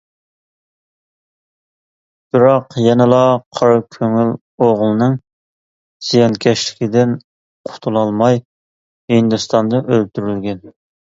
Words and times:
بىراق 2.35 2.77
يەنىلا 2.85 3.19
قارا 3.59 3.75
كۆڭۈل 3.97 4.31
ئوغلىنىڭ 4.69 5.19
زىيانكەشلىكىدىن 6.07 7.15
قۇتۇلالماي، 7.71 8.41
ھىندىستاندا 9.15 9.83
ئۆلتۈرۈلگەن. 9.93 10.65